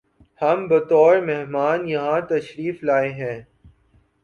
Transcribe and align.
ہم 0.41 0.67
بطور 0.67 1.17
مہمان 1.21 1.87
یہاں 1.87 2.19
تشریف 2.29 2.83
لائے 2.83 3.11
ہیں 3.13 3.39